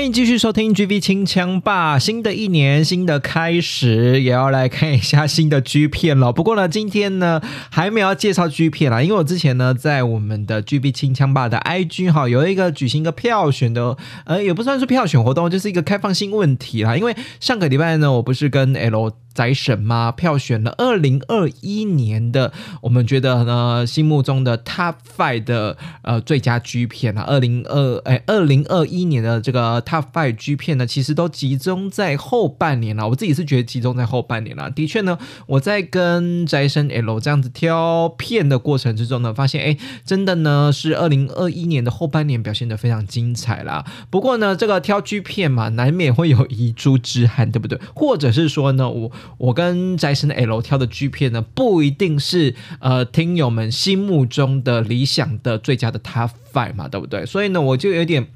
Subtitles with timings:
[0.00, 1.98] 欢迎继续收听 GV 清枪吧。
[1.98, 6.32] 新的一年，新的开始，也要来看一下新的 G 片了。
[6.32, 16.96] 不过呢，今天呢还没有介绍 G 片啦，因为我之前呢在我们的 GV 清枪吧的 IG 哈有一个举行一个票选的，呃，也不算是票选活动，就是一个开放性问题啦。
[16.96, 20.12] 因为上个礼拜呢，我不是跟 L 宅神吗？
[20.12, 22.52] 票选了二零二一年的，
[22.82, 33.08] 我们觉得呢心目中的 Top Five 的呃最佳 G 片啊，二零二哎二零二一年的这个 Top Five G 片呢，其实都集中在后半年了。
[33.08, 34.70] 我自己是觉得集中在后半年了。
[34.70, 43.84] 的确呢，我在跟宅神 L 这样子挑片的过程之中呢，发现哎，真的呢是二零二一年的后半年表现的非常精彩啦。
[44.10, 47.80] 不过呢，这个挑 G 片嘛，难免会有遗珠之憾，对不对？
[47.94, 57.24] 或者是说呢，我我跟宅神 L 挑的 G 片呢，不一定是呃听友们心目中的理想的最佳的 Top Five 嘛，对不对？
[57.26, 58.26] 所以呢，我就有点。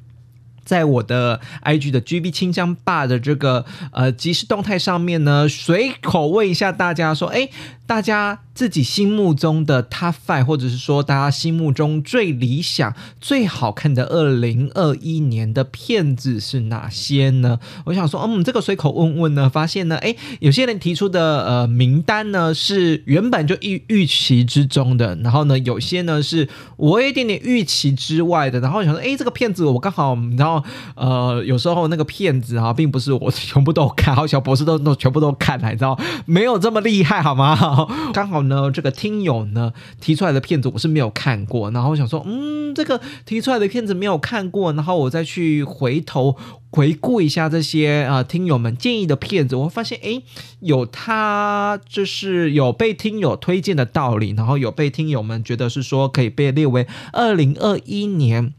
[0.64, 7.50] 在我的 IG 的 GB 清江霸的这个呃即时动态上面呢，随口问一下大家说，哎，
[7.86, 17.58] 大家自己心目中的 Top Five，或者是说大家心目中最理想、最好看的二零二一年的片子是哪些呢？
[17.84, 37.73] 我想说，嗯，这个随口问问呢，发现呢，哎，有些人提出的呃名单呢是原本就预预期之中的，然后呢，有些呢是我有一点点预期之外的，然后想说，哎，这个片子我刚好，然后呃，有时候那个片子啊，并不是我 全部都看，好小博士都都全部都看了，你知道没有这么厉害好吗？
[38.12, 46.36] 刚好呢，这个听友呢提出来的片子我是没有看过，然后我想说，嗯，这个提出来的片子没有看过，然后我再去回头
[46.70, 50.22] 回顾一下这些啊听友们建议的片子，我会发现，哎，
[50.60, 58.54] 有他就是有被听友推荐的道理，然后有被听友们觉得是说可以被列为二零二一年。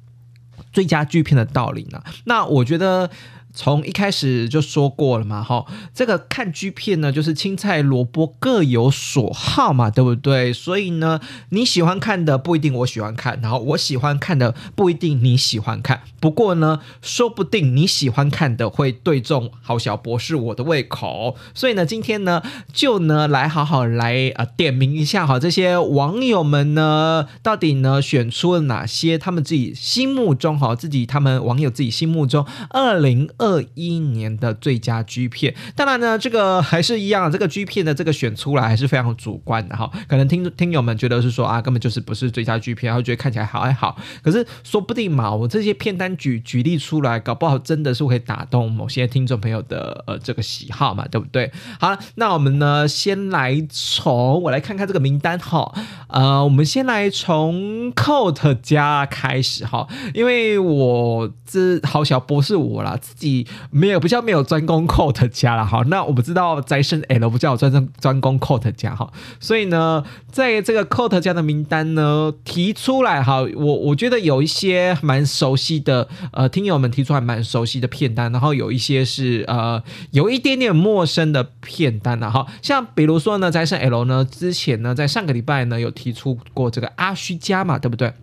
[0.74, 2.04] 最佳剧片的道理呢？
[2.26, 3.10] 那我觉得
[3.56, 10.52] 从一开始就说过了嘛，哈，这个看剧片呢，就是青菜萝卜各有所好嘛，对不对？
[10.52, 16.02] 所以呢，你喜欢看的不一定我喜欢看，然后我喜欢看的不一定你喜欢看。
[16.20, 21.36] 不过呢，说不定你喜欢看的会对中好小博士我的胃口。
[21.54, 22.42] 所以呢，今天呢，
[22.74, 35.54] 就呢来好好来呃点名一下哈，这些网友们呢，到底呢选出了哪些他们自己心目中哈，自己他们网友自己心目中二零二二一年的最佳 G 片。
[35.76, 39.92] 当然呢，这个还是一样，这个 G 片的这个选出来还是非常主观的哈。
[40.08, 43.96] 可能听听友们觉得是说啊，根本就是不是最佳 G 片，然后觉得看起来好还好。
[44.24, 46.16] 可是说不定嘛，我这些片单。
[46.16, 51.52] 举举例出来，搞不好真的是会打动某些听众朋友的呃这个喜好嘛，对不对？
[51.78, 55.70] 好，那我们呢先来从我来看看这个名单哈，
[56.08, 63.35] 呃，我们先来从 Coat 家开始哈，因为我这好小博士我啦，自己
[63.72, 76.08] 没有不叫没有专攻 Coat 家了哈，那我们知道宅生 L 不叫专专专攻 Coat 家哈，所以呢，在这个 Coat 家的名单呢提出来哈，我我觉得有一些蛮熟悉的。
[76.32, 79.82] 呃，听友们提出来蛮熟悉的片单，然后有一些是呃
[80.12, 88.14] 有一点点陌生的片单的哈，像比如说呢，在生 L 呢之前呢，在上个礼拜呢有提出过这个阿虚家嘛，对不对？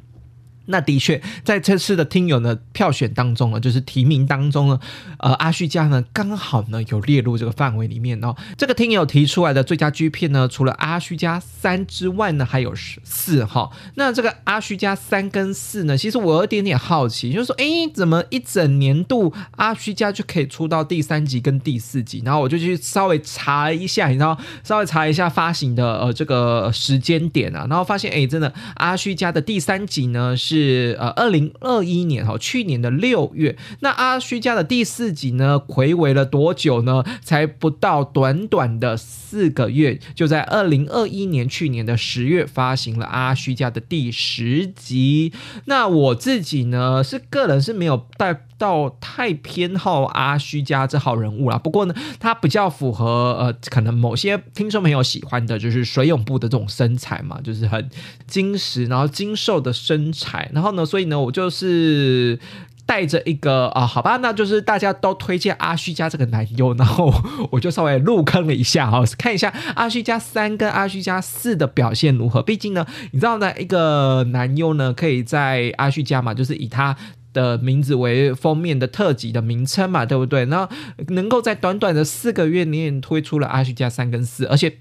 [0.66, 4.78] 那的确，在这次的听友呢票选当中呢，就是提名当中呢，
[5.18, 8.34] 呃，阿虚家呢刚好呢有列入这个范围里面哦。
[8.56, 13.70] 这个听友提出来的最佳 G 片呢，除了阿虚家三之外呢，还有四哈。
[13.96, 22.22] 那这个阿虚家三跟四呢，其实我有点点好奇，就是说，哎，怎么一整年度阿虚家就可以出到第三集跟第四集？
[22.24, 30.51] 然后我就去稍微查一下，你知道，稍微查一下发行的呃这个时间点啊，然后发现，哎，真的阿虚家的第三集呢是。
[30.52, 33.56] 是呃，二零二一年哈，去年的六月。
[33.80, 37.02] 那阿虚家的第四集呢，回违了多久呢？
[37.22, 45.32] 才不到短短的四个月，就在二零二一年去年的十月发行了阿虚家的第十集。
[45.64, 48.46] 那我自己呢，是个人是没有带。
[48.62, 51.58] 到太偏好阿虚家这号人物啦。
[51.58, 57.90] 不过呢，他比较符合呃，可能某些听众朋友喜欢的就是水泳部的这种身材嘛，就是很
[58.28, 60.48] 精实，然后精瘦的身材。
[60.54, 62.38] 然后呢，所以呢，我就是
[62.86, 67.12] 带着一个啊，好吧，那就是大家都推荐阿虚家这个男优，然后
[67.50, 72.40] 我就稍微入坑了一下哈，看一下阿虚家三跟阿虚家四的表现如何。
[72.40, 76.96] 毕竟呢，你知道呢，一个男优呢，可以在阿虚家嘛，就是以他。
[77.32, 80.44] 的名字为封面的特辑的名称嘛，对不对？
[80.46, 80.68] 那
[81.08, 84.76] 能够在短短的四个月里面推出了阿虚加三跟四，而且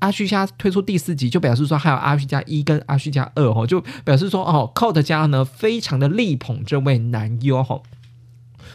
[0.00, 7.80] 阿虚加推出第四集，就表示说还有阿虚加一跟阿虚加二哦，就表示说哦，Code 家呢非常的力捧这位男优哈。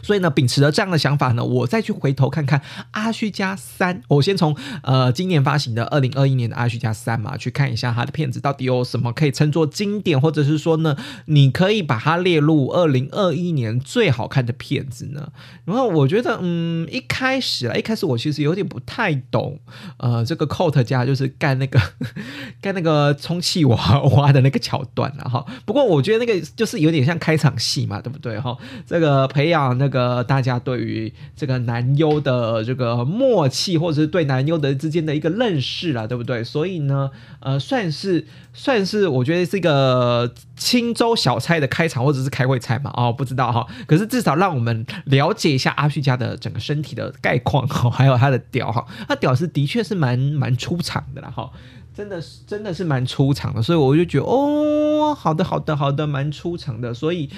[0.02, 2.58] 所以呢，秉持着这样的想法呢，我再去回头看看
[2.92, 15.30] 《阿虚加三》，我先从呃今年发行的二零二一年的《阿虚加三》嘛，去看一下他的片子到底有什么可以称作经典，或者是说呢，你可以把它列入二零二一年最好看的片子呢？
[15.66, 19.60] 然后我觉得，嗯，一开始啊，一开始我其实有点不太懂，
[19.98, 21.78] 呃，这个 Coat 家就是干那个
[22.62, 25.44] 干那个充气娃娃的那个桥段了哈。
[25.66, 28.56] 不过我觉得那个就是有点像开场戏嘛，对不对哈？
[28.86, 29.89] 这个培养那。
[29.90, 36.42] 个大家对于这个男优的这个默契，或者是对男优的之间的一个认识啦，对不对？
[36.42, 37.10] 所以呢，
[37.40, 43.66] 呃，算是算是我觉得是一个青州小菜的开场，或者是开会菜嘛，哦，不知道哈。
[43.86, 51.50] 可是至少让我们了解一下阿旭家的整个身体的概况哈，还有他的屌哈，他屌是的确是蛮蛮出场的啦哈。
[51.92, 57.28] 真的是真的是蛮出场的，所以我就觉得哦，好的好的好的，蛮出场的，所以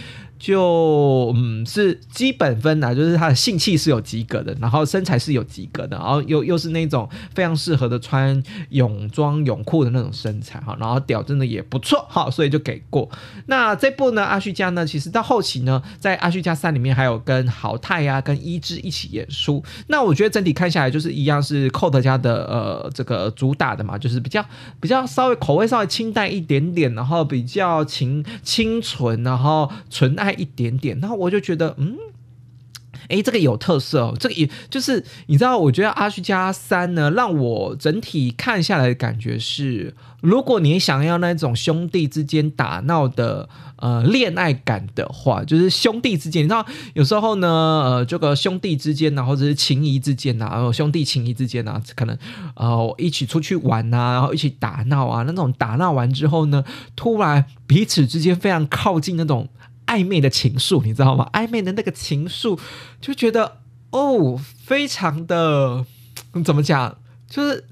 [0.42, 13.08] 就嗯是基本分啊，就是他的性气是有及格的，然后身材是有及格的，然后又又是那种非常适合的穿泳装泳裤的那种身材哈，然后屌真的也不错哈，所以就给过。
[13.46, 24.44] 那这部呢，阿旭家呢，其实到后期呢，在阿旭家三里面还有跟豪泰呀、跟一之一起演出，那我觉得整体看下来就是一样是寇特家的呃这个主打的嘛，就是比较。
[24.80, 31.96] 比较稍微口味稍微清淡一点点，然后比较清清纯，然后纯爱一点点，然后我就觉得，嗯，
[33.08, 43.48] 哎，这个有特色哦，这个也就是你知道，我觉得阿虚加三呢，让我整体看下来的感觉是，如果你想要那种兄弟之间打闹的。
[43.82, 46.64] 呃，恋爱感的话，就是兄弟之间，你知道，
[46.94, 52.16] 有时候呢，呃，这个兄弟之间呐，或者是情谊之间呐，然后兄弟情谊之间呐，可能
[52.54, 56.62] 呃一起出去玩呐，然后一起打闹啊，那种打闹完之后呢，
[56.94, 59.48] 突然彼此之间非常靠近那种
[59.92, 61.28] 暧昧的情愫，你知道吗？
[61.34, 62.58] 暧昧的那个情愫，
[62.98, 63.60] 就觉得
[63.90, 65.84] 哦，非常的
[66.42, 66.96] 怎么讲，
[67.28, 67.68] 就是。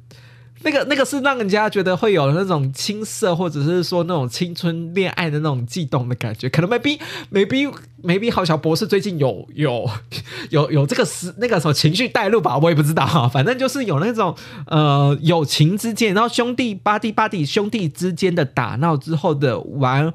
[0.62, 6.50] 那个那个是让人家觉得会有那种青涩，或者是说那种青春恋爱的那种悸动的感觉。
[6.50, 7.00] 可能 maybe
[7.32, 7.72] maybe
[8.02, 9.88] maybe 好小博士最近有有
[10.50, 13.26] 有有这个是那个什么情绪带入吧，我也不知道哈。
[13.26, 14.36] 反正就是有那种
[14.66, 20.12] 呃友情之间，然后兄弟巴蒂巴蒂兄弟之间的打闹之后的玩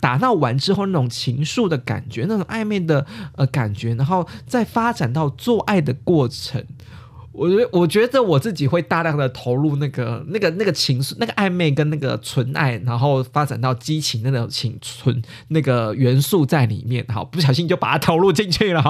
[0.00, 3.04] 打闹完之后那种情愫的感觉，那种暧昧的
[3.36, 6.64] 呃感觉，然后再发展到做爱的过程。
[7.38, 18.80] 我觉我觉得我自己会大量的投入那个那个那个情愫、那个暧昧跟那个纯爱，然后发展到激情那种情纯那个元素在里面，好不小心就把它投入进去了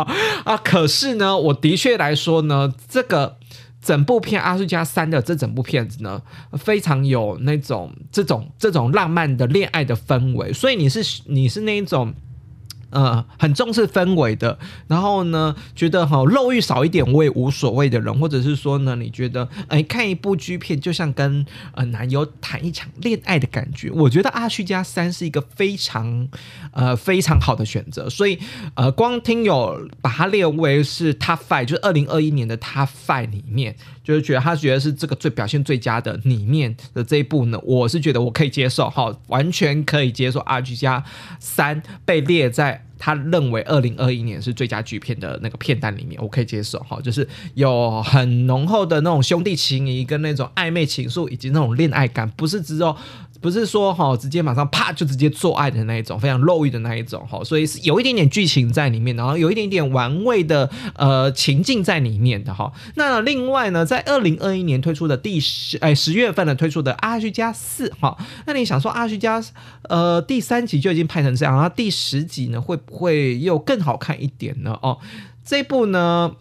[0.44, 0.56] 啊！
[0.56, 3.36] 可是呢，我的确来说呢，这个
[3.82, 6.22] 整部片《阿斯加三》的这整部片子呢，
[6.52, 12.14] 非常有那种这种这种浪漫的恋爱的氛围，所以你是你是那一种。
[12.90, 26.28] 呃，很重视氛围的，然后呢，觉得哈肉欲少一点我也无所谓的人，或者是说呢，你觉得哎看一部剧片就像跟呃男友谈一场恋爱的感觉，我觉得《阿虚加三》是一个非常
[26.72, 28.38] 呃非常好的选择，所以
[28.74, 33.76] 呃光听友把它列为是 Top Five，就是二零二一年的 Top Five 里面。
[34.08, 40.40] 就是觉得他觉得是这个最表现最佳的里面的这一部呢，我是觉得我可以接受，哈，完全可以接受。
[40.40, 41.04] R G 加
[41.38, 52.96] 三被列在他认为二零二一年是最佳剧片的那个片单里面，我可以接受，哈，就是有很浓厚的那种兄弟情谊跟那种暧昧情愫以及那种恋爱感，不是只有。
[53.40, 62.72] 不是说哈，直接马上啪就直接做爱的那一种，非常肉欲的那一种哈，所以是有一点点剧情在里面，然后有一点点玩味的呃情境在里面的哈。
[62.96, 68.16] 那另外呢，在二零二一年推出的第十哎十月份的推出的阿虚加四哈，
[68.46, 69.42] 那你想说阿虚加
[69.88, 74.78] 呃第三集就已经拍成这样，然后第十集呢会不会又更好看一点呢？
[74.82, 74.98] 哦，
[75.44, 76.32] 这部呢。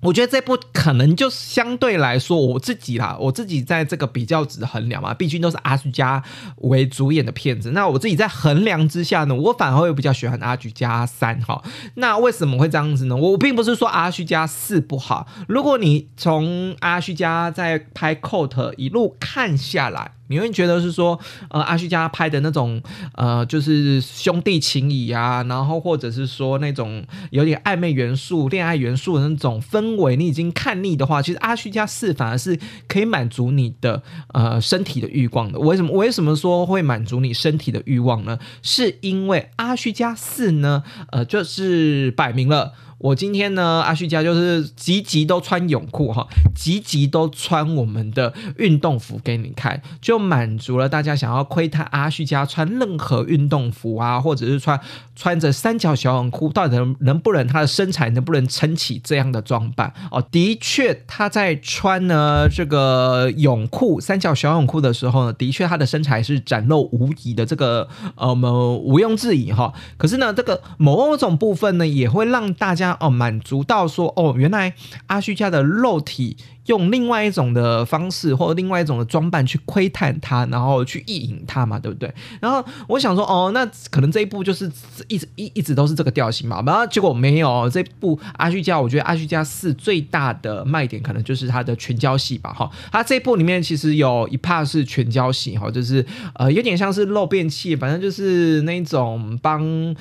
[0.00, 6.22] 我觉得这部可能就相对来说，我自己啦，我自己在这个比较值衡量嘛，毕竟都是阿虚加
[6.58, 7.70] 为主演的片子。
[7.72, 11.62] 那我自己在衡量之下呢，我反而会比较喜欢阿虚加三哈。
[11.94, 13.16] 那为什么会这样子呢？
[13.16, 20.12] 我并不是说阿虚加四不好，如果你从阿虚加在拍 cot 一路看下来。
[20.28, 21.18] 你会觉得是说，
[21.50, 22.82] 呃，阿虚家拍的那种，
[23.14, 34.02] 呃，就是兄弟情谊啊，然后或者是说那种有点暧昧元素、恋爱元素的那种氛围，你已经看腻的话，其实阿虚家四反而是可以满足你的
[34.34, 35.58] 呃身体的欲望的。
[35.58, 35.92] 为什么？
[35.92, 38.38] 为什么说会满足你身体的欲望呢？
[38.62, 42.72] 是因为阿虚家四呢，呃，就是摆明了。
[42.98, 54.80] 我今天呢，阿旭家就是集集都穿泳裤哈，集集都穿我们的运动服给你看，就满足了大家想要窥探阿旭家穿任何运动服啊，或者是穿
[55.16, 60.22] 穿着三角小泳裤，到底能能不能他的身材能不能撑起这样的装扮哦？
[60.30, 69.72] 的确，他在穿呢这个泳裤三角小泳裤的时候呢，的确他的身材是展露无遗的，这个呃我们毋庸置疑哈。
[69.96, 72.94] 可是呢，这个某种部分呢，也会让大家。
[73.00, 74.74] 哦，满足到说哦，原来
[75.06, 76.36] 阿虚家的肉体。
[76.66, 82.12] 用另外一种的方式，或者另外一种的装扮去窥探他，然后去意淫他嘛，对不对？
[82.40, 84.70] 然后我想说，哦，那可能这一部就是
[85.08, 86.62] 一直一一直都是这个调性嘛。
[86.66, 92.52] 然后结果没有这部阿虚家，我觉得阿虚家四最大的卖点可能就是它的全交戏吧。
[92.52, 96.04] 哈，它这部里面其实有一 part 是全交戏，哈，就是
[96.34, 99.94] 呃有点像是漏便器，反正就是那种帮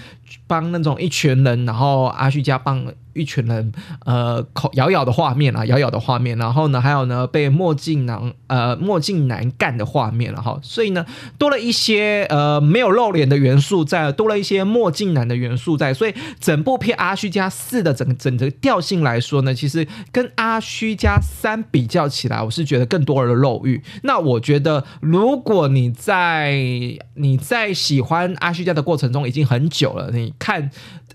[0.48, 2.86] 帮那种一群人，然后阿虚家帮。
[3.16, 3.72] 一群人，
[4.06, 11.06] 呃，口咬咬的画面啊，咬咬的画面，然后呢，还有呢，被墨镜男，呃，墨镜男干的画面了哈，所以呢，
[11.38, 23.82] 多了一些呃没有露脸的元素在，多了一些墨镜男的元素在，所以整部片阿虚加四的整整个调性来说呢，其实跟阿虚加三比较起来，我是觉得更多的肉欲。
[24.04, 26.54] 那我觉得，如果你在
[27.14, 30.70] 你在喜欢阿虚加的过程中已经很久了，你看。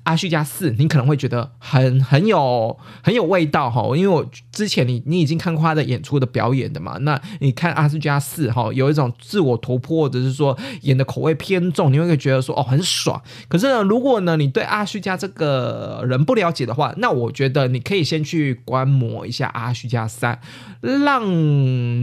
[0.04, 13.20] 阿虚加四，你可能会觉得很很有很有味道哈，因为我之前你你已经看过他的演出的表演的嘛，那你看阿虚加四哈，有一种自我突破，或者是说演的口味偏重，你会觉得说哦很爽。
[13.46, 20.40] 可是呢，如果呢你对阿虚加这个人不了解的话，那我觉得你可以先去观摩一下阿虚加三，
[20.80, 21.28] 让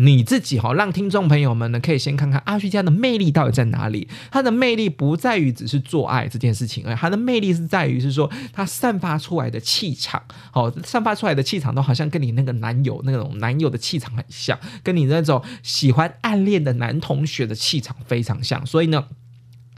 [0.05, 4.07] 你自己哈，让听众朋友们呢可以先看看阿虚加的魅力到底在哪里。
[4.29, 7.86] 他的魅力不在于只是做爱这件事情，而他的魅力是在。
[7.89, 10.21] 于是说，他散发出来的气场，
[10.53, 18.65] 哦，散发出来的气场都好像跟你那个男友那种男友的气场很像，跟你那种喜欢暗恋的男同学的气场非常像。
[18.65, 19.07] 所以呢，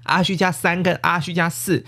[0.04, 1.86] 阿虚加三跟阿虚加四，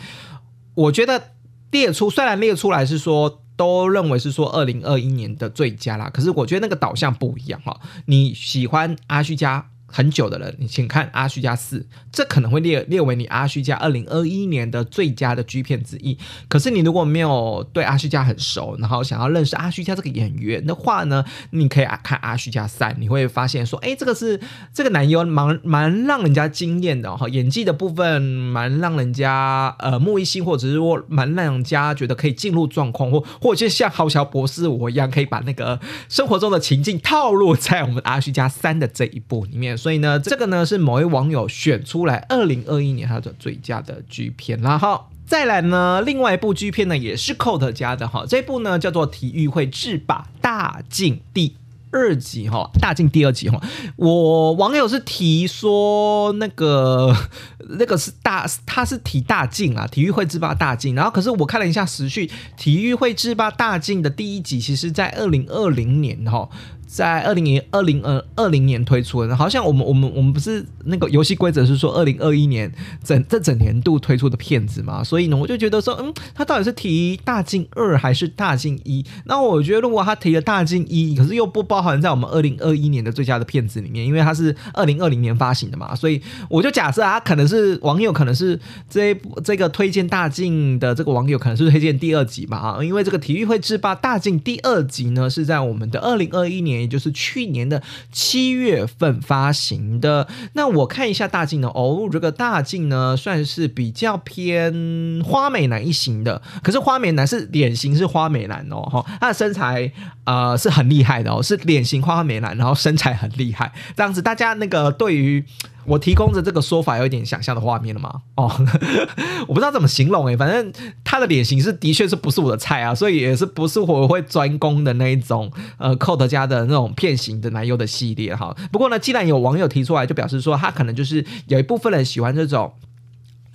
[0.76, 1.32] 我觉得
[1.72, 7.80] 列出虽然列出来是说都认为是说二零二一年的最佳啦，可是我觉得那个导向不一样哈。
[8.06, 9.70] 你喜欢阿虚加？
[9.92, 11.80] 很久的人，你请看《阿虚加四》，
[12.12, 16.18] 这可能会列列为你阿虚加二零二一年的最佳的 G 片之一。
[16.48, 24.40] 可是你如果没有对阿虚加很熟，然后想要认识阿虚加这个演员的话呢，你可以看《阿虚加三》，你会发现说，哎，这个是
[24.74, 39.78] 这个男优蛮蛮让人家惊艳的哈，演技的部分蛮让人家呃目一新，或者是说蛮让人家觉得可以进入状况，或或者像豪乔博士我一样，可以把那个生活中的情境套路在我们阿虚加三的这一部里面。
[39.82, 51.56] 所以呢，这个呢是某位网友选出来二零二一年他的最佳的剧片然后再来呢，另外一部剧片呢也是 Coat 家的哈，这部呢叫做《体育会制霸大镜》第
[51.90, 53.60] 二集哈，大镜第二集哈。
[53.96, 57.16] 我网友是提说那个
[57.80, 60.94] 那个是大，他是提大镜啊，体育会制霸大镜。
[60.94, 66.48] 然后可是我看了一下时序，体育会制霸大镜的第一集，其实在二零二零年哈。
[66.92, 72.70] 在二零年二零二二零年推出的，好像我们我们我们不是那个游戏规则是说二零二一年
[73.02, 75.02] 整这整年度推出的片子嘛？
[75.02, 79.06] 所以呢，我就觉得说，嗯，他到底是提大镜二还是大镜一？
[79.24, 96.81] 那我觉得如果他提了大镜一，可是又不包含在我们二零二一年的最佳的片子里面，因为它是二零二零年发行的嘛，所以我就假设啊，可能是网友可能是这这个推荐大镜的这个网友可能是推荐第二集嘛啊，因为这个体育会制霸大镜第二集呢是在我们的二零二一年。
[96.82, 100.28] 也就是去年的七月份发行的。
[100.54, 106.42] 那我看一下大镜呢，哦，这个大镜呢算是比较偏花美男一型的。
[106.62, 109.92] 可是花美男是脸型是花美男哦，哈，他的身材
[110.26, 113.72] 呃是很厉害的哦，是脸型花美男，然后身材很厉害。
[113.96, 115.44] 这样子，大家那个对于
[115.86, 118.22] 我提供的这个说法有一点想象的画面了吗？
[118.36, 118.52] 哦，
[119.48, 120.72] 我不知道怎么形容诶，反正
[121.04, 128.56] 他的脸型是的确是不是我的菜啊，所以也是不是我会专攻的那一种呃 c o d 家的那种片型的男优的系列哈。
[128.72, 132.72] 不过呢，既然有网友提出来，就表示说他可能就是有一部分人喜欢这种。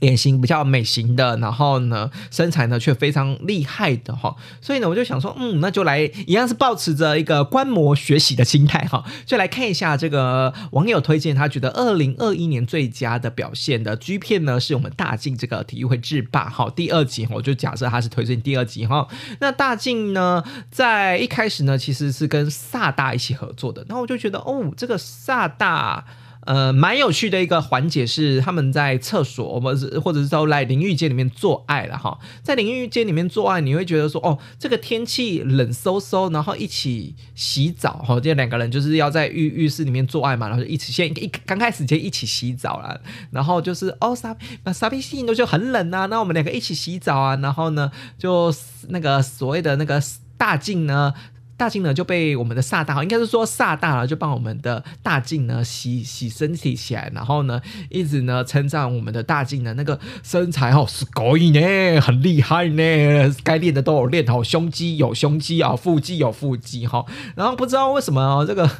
[0.01, 19.09] 脸型比较美型的，然后呢，身材呢却非常厉害的哈，所以呢，我就想说，嗯，那就来一样是保持着一个观摩学习的心态哈，就来看一下这个网友推荐，他觉得二零二一年最佳的表现的 G 片呢，是我们大靖这个体育会制霸哈，第二集我就假设他是推荐第二集哈，
[19.41, 26.05] 那大靖呢，在一开始呢，其实是跟萨大一起合作的，那我就觉得哦，这个萨大。
[26.47, 32.17] 呃，蛮有趣的一个环节是他们在厕所，我们是或者是说来淋浴间里面做爱了哈。
[32.43, 43.01] 在淋浴间里面做爱，你会觉得说，哦，这个天气冷飕飕，然后一起洗澡哈，这两个人就是要在浴浴室里面做爱嘛，然后就一起先一刚开始就一起洗澡了，
[43.33, 44.37] 然后就是哦，傻
[44.73, 48.55] 傻逼心都就很冷啊，那我们两个一起洗澡啊，然后呢，就
[48.89, 50.01] 那个所谓的那个
[50.39, 51.13] 大镜呢。
[51.57, 68.71] 大靖呢就被我们的萨大，应该是说萨大了，就帮我们的大靖呢洗洗身体起来，然后呢一直呢称赞我们的大靖的那个身材哦是可以呢，很厉害呢，该练的都有练好，胸肌有胸肌啊，腹肌有腹肌哈，然后不知道为什么这个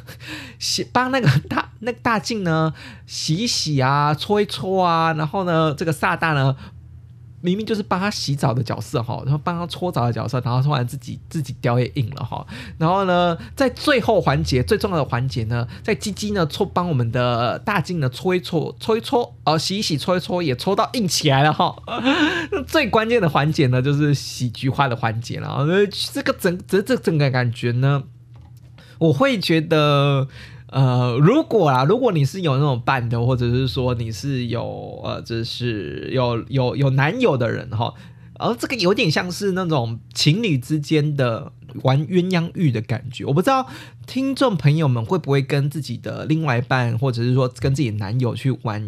[0.59, 2.73] 洗帮那个大那个大靖呢
[3.05, 6.55] 洗一洗啊，搓一搓啊，然后呢这个萨大呢。
[7.41, 12.45] 明明就是帮他洗澡的角色哈，然后帮他搓澡的角色，然后突然自己自己掉也硬了哈。
[12.77, 21.75] 然后呢，在最后环节最重要的环节呢，在鸡鸡呢搓帮我们的大镜呢搓一搓搓一搓，哦洗一洗搓一搓也搓到硬起来了哈。
[22.51, 25.47] 那最关键的环节呢，就是洗菊花的环节了。
[25.57, 28.03] 呃，这个整这这整个感觉呢，
[28.97, 30.27] 我会觉得。
[30.69, 37.93] 呃，如果啦，如果你是有那种伴的，或者是说你是有呃，就是有有有男友的人哈，
[38.37, 41.51] 而这个有点像是那种情侣之间的
[41.83, 43.67] 玩鸳鸯浴的感觉，我不知道。
[44.05, 48.81] 听众朋友们会不会跟自己的另外一半，或者是说跟自己男友去玩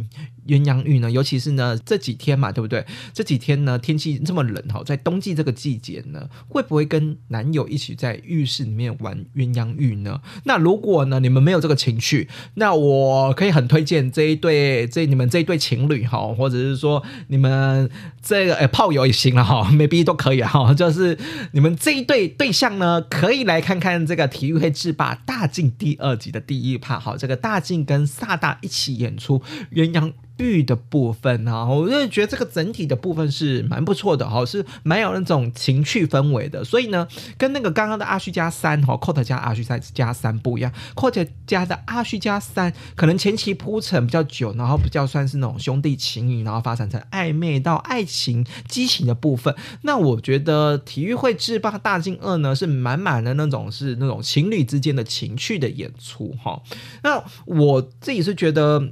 [0.48, 1.12] 鸳鸯浴呢？
[1.12, 2.86] 尤其是呢这几天嘛，对不对？
[3.14, 10.22] 这几天呢天气这么冷哈，在冬季这个季节呢，会不会跟男友一起在浴室里面玩鸳鸯浴呢？
[10.46, 17.90] 那如果呢你们没有这个情绪，那我可以很推荐这一对这你们这一对情侣哈，或者是说你们
[18.22, 21.18] 这个诶炮友也行了哈，maybe 都可以哈，就是
[21.52, 25.16] 你们这一对对象呢，可以来看看这个体育会制霸。
[25.16, 30.14] 大靖第二集的第一趴好，这个大靖跟萨大一起演出鸳鸯。
[30.40, 36.64] 玉的部分啊，我就觉得这个整体的部分是蛮不错的哈，是蛮有那种情趣氛围的。
[36.64, 49.54] 所以呢，跟那个刚刚的阿虚加三哈，Cot 加阿虚加加三不一样，Cot 加的阿虚加三可能前期铺陈比较久，然后比较算是那种兄弟情谊，然后发展成暧昧到爱情激情的部分。
[49.82, 56.62] 那我觉得体育会制霸大金二呢，是满满的那种是那种情侣之间的情趣的演出哈。
[57.04, 58.90] 那我自己是觉得。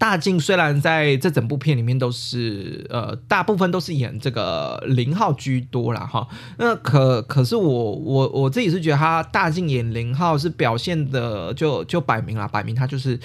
[0.00, 13.20] 大靖虽然在这整部片里面都是呃大部分都是演这个零号居多了哈，那可可是我我我自己是觉得他大靖演零号是表现的就就摆明了摆明他就是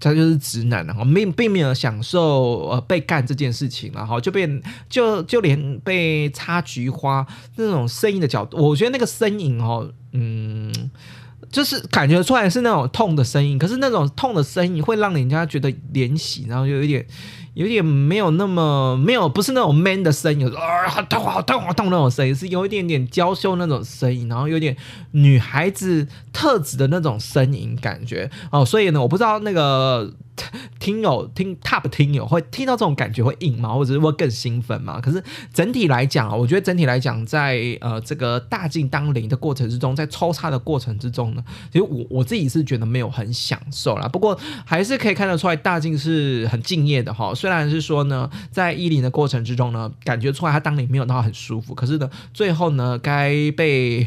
[0.00, 4.60] 他就是直男然后并并没有享受呃被干这件事情然后就被
[4.90, 10.90] 就就连被插菊花那种声音的角度，我觉得那个声音哦嗯。
[11.50, 17.06] 就是感觉出来是那种痛的声音，可是那种痛的声音会让人家觉得怜惜，然后有点。
[17.56, 24.76] 有点没有那么没有，不是那种 man 的声音，啊，好痛好痛好痛那种声音，是有一点点娇羞那种声音，然后有点
[25.12, 30.12] 女孩子特质的那种声音感觉哦，所以呢，我不知道那个
[30.78, 35.00] 听友听 top 听友会听到这种感觉会硬吗，或者是会更兴奋吗？
[35.00, 35.22] 可是
[35.52, 47.34] 整体来讲啊，我觉得整体来讲，在呃这个大进当零的过程之中，在抽插的过程之中呢，其实我我自己是觉得没有很享受啦，不过还是可以看得出来大进是很敬业的哈。
[47.34, 54.06] 虽然是说呢，在一零的过程之中呢，感觉出来他当年没有到很舒服，可是呢，最后呢，该被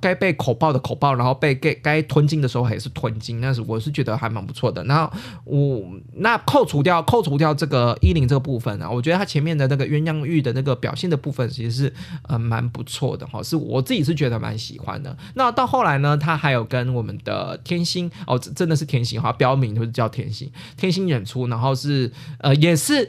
[0.00, 4.82] 该被口爆的口爆，然后被该该吞进的时候还是吞进，那是我是觉得还蛮不错的。
[4.84, 5.12] 然后
[5.44, 5.82] 我
[6.14, 11.94] 那扣除掉扣除掉这个依林这个部分啊，我觉得他前面的那个鸳鸯浴的那个表现的部分，其实是
[12.28, 15.16] 呃蛮不错的哈，是我自己是觉得蛮喜欢的。
[15.34, 23.08] 那到后来呢，他还有跟我们的天星哦，真的是天星哈，标明就是叫天星，天星演出，然后是呃也是。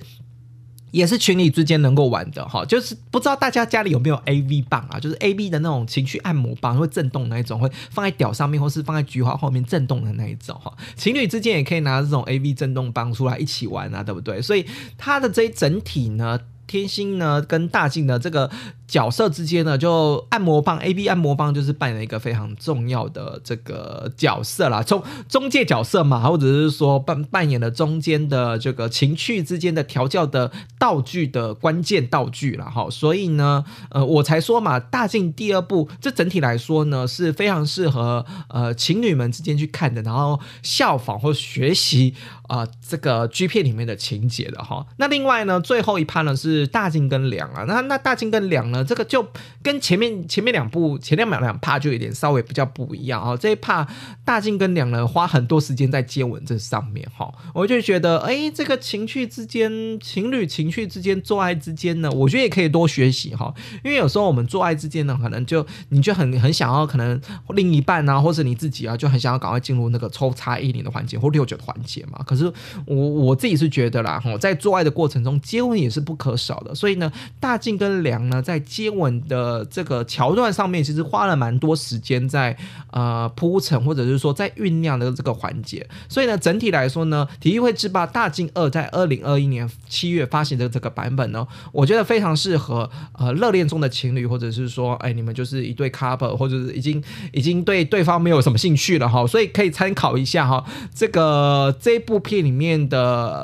[0.92, 10.74] 也是情侣之间能够玩的哈，就是不知道大家家里有没有 A V 棒啊，就是 A V 的那种情绪按摩棒，会震动那一种，会放在屌上面，或是放在菊花后面震动的那一种哈。
[10.96, 14.42] 情侣之间也可以拿这种 A V 震动棒出来一起玩啊，对不对？
[14.42, 14.66] 所以
[14.98, 16.40] 它的这一整体呢。
[16.70, 18.48] 天星呢，跟大镜的这个
[18.90, 32.90] 角色之间呢，就按摩棒 A B 按摩棒就是扮演一个非常重要的这个角色啦，中中介角色嘛，或者是说扮扮演了中间的这个情趣之间的调教的道具的关键道具了哈。
[32.90, 42.16] 所以呢，呃，我才说嘛，大靖第二部这整体来说呢是非常适合呃情侣们之间去看的，然后效仿或学习
[42.48, 44.88] 啊这个 G 片里面的情节的哈。
[44.98, 46.68] 那另外呢，最后一趴呢是。
[46.80, 48.79] 大镜跟梁啊，那那大镜跟梁呢？
[48.84, 49.26] 这个就
[49.62, 53.38] 跟前面前面两部前两秒两帕就有点稍微比较不一样啊。
[53.38, 53.88] 这一帕
[54.26, 63.54] 大靖跟两呢，花很多时间在接吻这上面哈，我就觉得哎，这个情趣之间，情侣情趣之间，做爱之间呢，我觉得也可以多学习哈。
[63.84, 72.24] 因为有时候我们做爱之间呢，可能就你就很很想要，可能另一半啊，或者你自己啊，就很想要赶快进入那个抽插一零的环节或六九的环节嘛。
[72.26, 72.52] 可是
[72.86, 76.40] 我我自己是觉得啦，哈，在做爱的过程中，接吻也是不可。
[76.40, 82.56] 少的，所以呢，大靖跟梁呢，在接吻的这个桥段上面，其实花了蛮多时间在
[82.92, 85.88] 呃铺陈，或者是说在酝酿的这个环节。
[86.08, 103.00] 所以呢，整体来说呢，体育会制霸大进二在二零二一年七月发行的这个版本呢，我觉得非常适合呃热恋中的情侣，或者是说，哎，你们就是一对 couple，或者是已经已经对对方没有什么兴趣了哈，所以可以参考一下哈，这个这部片里面的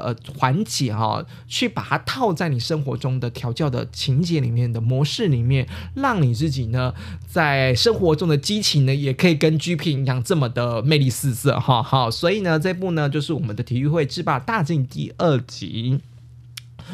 [0.05, 2.95] 呃环节哈，去把它套在你生活。
[2.95, 6.93] 中的调教的情节里面的模式里面，让你自己呢，
[7.27, 11.81] 在生活中的激情呢，也可以跟 G 片一样这么的魅力四射哈。
[11.81, 15.99] 好，所以呢，这部呢就是我们的体育会制霸大进第二集。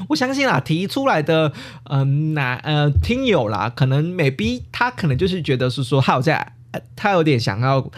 [0.08, 1.52] 我相信啊，提出来的
[1.86, 6.54] 嗯，男呃听友啦，可能 maybe 他可能就是觉得是说，他有在，
[6.96, 7.92] 他有点想要。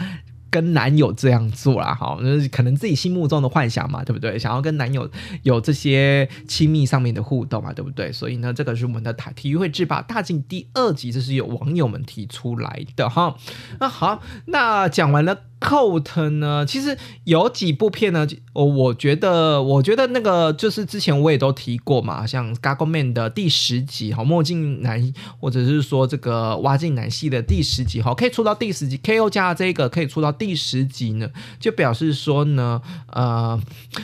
[0.54, 4.38] 跟男友这样做啦，哈，就是可能自己心目中的幻想嘛，对不对？
[4.38, 5.10] 想要跟男友
[5.42, 8.12] 有这些亲密上面的互动嘛，对不对？
[8.12, 13.36] 所以呢，这个是我们的台体育会制霸大镜第二集，这是有网友们提出来的哈。
[13.80, 15.40] 那好，那讲完了。
[15.64, 16.66] Coat 呢？
[16.66, 29.30] 其实有几部片呢，我我觉得，我觉得那个就是之前我也都提过嘛，像《g a g o Man》的第十集哈，墨镜男，或者是说这个挖镜男系的第十集哈，可以出到第十集，K.O.
[29.30, 33.58] 加这个可以出到第十集呢，就表示说呢，呃，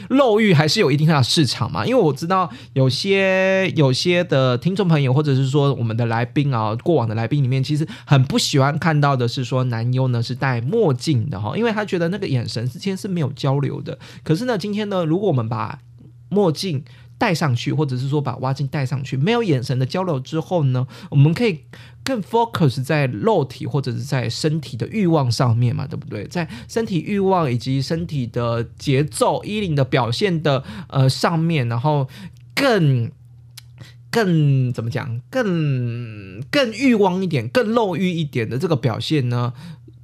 [0.08, 1.84] 漏欲还是有一定的市场嘛。
[1.84, 11.49] 因为我知道有些有些的听众朋友，或者是说我们的来宾啊，过往的来宾里面，其实很不喜欢看到的是说男优呢是戴墨镜的哈。
[11.56, 13.98] 因为他觉得那个眼神之间是没有交流的。
[14.22, 15.80] 可是呢，今天呢，如果我们把
[16.28, 16.84] 墨镜
[17.18, 21.60] 戴上去，或者是说把挖镜戴上去，没有眼神的交流之后呢，我们可以
[22.02, 26.26] 更 focus 在肉体或者是在身体的欲望上面嘛，对不对？
[26.28, 32.08] 在身体欲望以及身体的节奏、衣领的表现的呃上面，然后
[32.54, 33.10] 更
[34.10, 35.20] 更怎么讲？
[35.28, 39.52] 更更欲望一点、更肉欲一点的这个表现呢？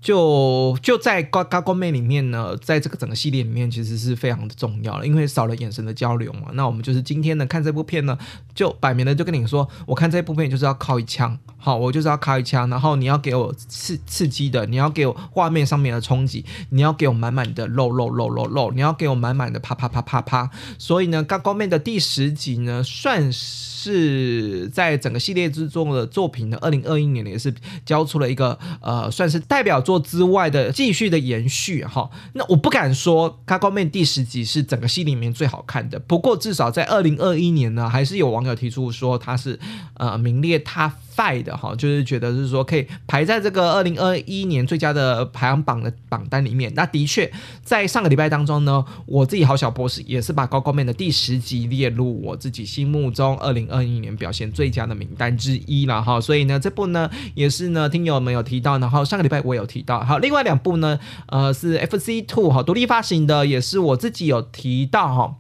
[0.07, 6.43] 就就在《高高光妹》里面呢，在这个整个系列里面，其实是非常的重要了，因为少了眼神的交流嘛。
[6.53, 8.17] 那我们就是今天呢看这部片呢，
[8.55, 20.49] 就摆明了就跟你说，我看这部片就是要靠一枪，好，我就是要靠一枪，然后你要给我刺刺激的，你要给我画面上面的冲击，你要给我满满的肉肉肉肉肉，你要给我满满的啪啪啪啪啪。
[20.79, 27.53] 所以呢，《高光妹》的第十集呢，算是是在整个系列之中的作品呢，二零二一年呢也是
[27.85, 29.97] 交出了一个呃，算是代表作。
[30.07, 39.59] 之外的继续的延续哈，那我不敢说《卡高妹》第十集是整个系列里面最好看的，不过至少在二零二一年呢，还是有网友提出说它是
[39.95, 40.95] 呃名列他。
[41.17, 46.73] Five 的哈，就是觉得是说可以排在这个二零二一年最佳的排行榜的榜单里面。
[46.75, 47.31] 那的确，
[47.63, 56.21] 在上个礼拜当中呢，我自己好小博士也是把高高妹的第十集列入我自己心目中二零二一年表现最佳的名单之一了哈。
[56.21, 60.05] 所以呢，这部呢也是呢听友们有提到，然后上个礼拜我有提到。
[60.05, 60.99] 好，另外两部呢，
[61.29, 65.37] 呃，是 FC Two 哈独立发行的，也是我自己有提到哈。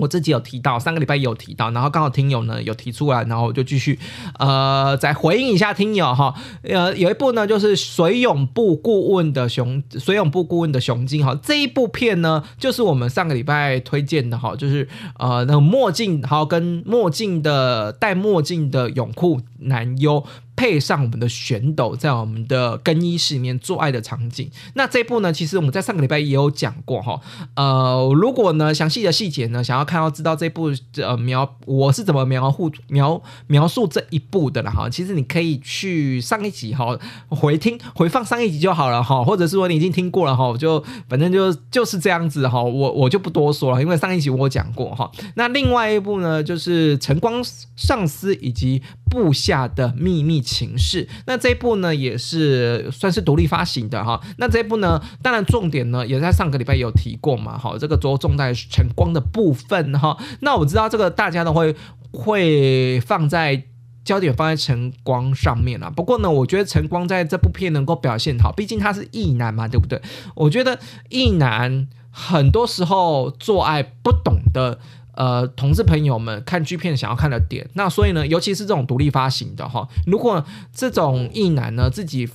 [0.00, 3.98] 我自己有提到，上个礼拜有提到，然后刚好听友呢有提出来，然后我就继续
[4.38, 6.34] 呃再回应一下听友哈。
[6.62, 11.38] 呃，有一部呢就是水泳部顾问的熊，水泳部顾问的熊精哈。
[11.42, 20.24] 这一部片呢就是我们上个礼拜推荐的哈，就是呃那个墨镜，好跟墨镜的戴墨镜的泳裤男优。
[20.60, 24.50] 配上我们的旋斗在我们的更衣室里面做爱的场景。
[24.74, 27.18] 那这部呢，其实我们在上个礼拜也有讲过哈。
[27.54, 36.94] 呃，如果呢详细的细节呢，想要看到知道这部呃描我是怎么描述描描述这一部的了哈，其实你可以去上一集哈
[37.30, 45.10] 回听回放上一集就好了哈，或者是说你已经听过了哈，就反正就就是这样子哈，我我就不多说了，因为上一集我讲过哈。
[45.36, 47.42] 那另外一部呢，就是晨光
[47.76, 48.82] 上司以及。
[49.10, 54.20] 部下的秘密情事，那这一部呢也是算是独立发行的哈。
[54.38, 60.18] 那这一部呢，当然重点呢也在上个礼拜有提过嘛，哈，这个着重在晨光的部分哈。
[60.40, 61.74] 那我知道这个大家都会
[62.10, 63.62] 会放在
[64.04, 65.88] 焦点放在晨光上面啊。
[65.88, 70.02] 不过呢，我觉得晨光在这部片能够表现好，毕竟他是异男嘛，对不对？
[70.34, 74.80] 我觉得异男很多时候做爱不懂得。
[75.20, 82.26] 呃，同志朋友们看剧片想要看的点，那所以呢，尤其是这种独立发行的哈，如果这种艺男呢自己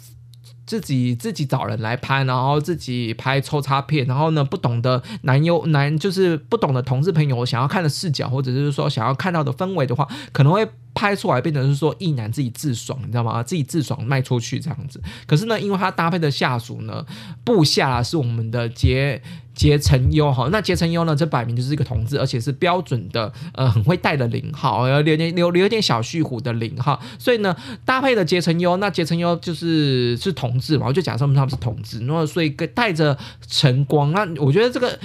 [0.67, 10.69] 自己自己找人来拍，然后自己拍抽插片，然后呢不懂得男优男就是不懂得同事朋友想要看的视角，或者是说想要看到的氛围的话，可能会。
[10.95, 13.43] 拍出来变成是说一男自己自爽，你知道吗？
[13.43, 14.99] 自己自爽卖出去这样子。
[15.27, 17.05] 可是呢，因为他搭配的下属呢，
[17.43, 19.21] 部下是我们的结
[19.53, 20.47] 结成优哈。
[20.53, 26.97] 那结成优呢，这摆明就是一个同志，而且是标准的呃很会带的零号，有点有有点小虚虎的零号。
[27.19, 27.53] 所以呢，
[27.84, 34.97] 搭配的结成优，那结成优就是是同志嘛，我就假设他们是同志，然后所以带着晨光，那我觉得这个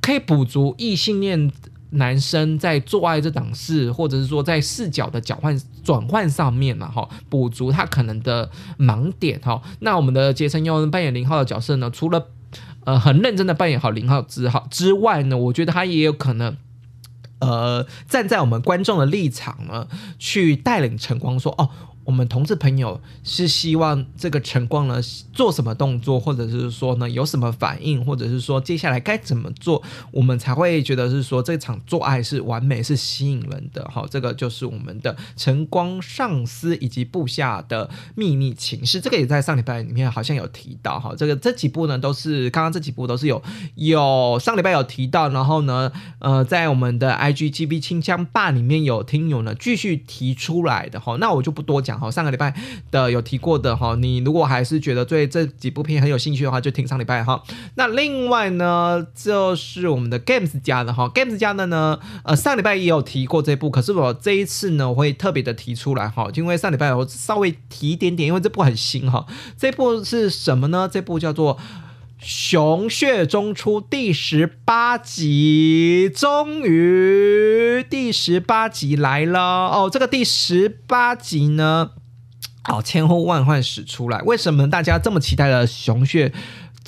[0.00, 1.50] 可以补足异性恋。
[1.90, 9.62] 男生在做爱这档事，或者是说在视角的转换转换上面嘛，哈，补足他可能的盲点哈。
[9.80, 12.26] 那我们的杰森又扮演零号的角色呢，除了
[12.84, 16.56] 呃很认真的扮演好零号之好之外呢，我觉得他也有可能
[17.38, 21.70] 呃站在我们观众的立场呢，去带领晨光说哦。
[22.08, 24.98] 我们同志朋友是希望这个晨光呢
[25.34, 33.84] 做什么动作，或者是说呢有什么反应，或者是说接下来该怎么做，我们才会觉得是说这场做爱是完美、是吸引人的。
[33.84, 39.02] 哈，这个就是我们的晨光上司以及部下的秘密情事。
[39.02, 40.98] 这个也在上礼拜里面好像有提到。
[40.98, 43.42] 哈，这个这几部呢都是刚刚这几部都是有
[43.74, 50.98] 有上礼拜有提到，然后呢，呃，在我们的 IGGB 清枪霸里面有听友呢继续提出来的。
[50.98, 51.97] 哈，那我就不多讲。
[51.98, 52.54] 好，上个礼拜
[52.90, 57.42] 的有提过的哈，你如果还是觉得对这几部片很有兴趣的话，就听上礼拜哈。
[57.74, 69.26] 那另外呢，就是我们的 Games 家的哈，Games 家的呢，呃，上礼拜也有提过这部，可是我这一次呢，我会特别的提出来哈，因为上礼拜我稍微提一点点，因为这部很新哈。
[69.56, 70.88] 这部是什么呢？
[70.90, 71.58] 这部叫做。
[72.20, 79.88] 熊穴中出第十八集，终于第十八集来了哦！
[79.90, 81.90] 这个第十八集呢，
[82.68, 86.32] 哦，千呼万唤始出来，为什么大家这么期待的熊穴？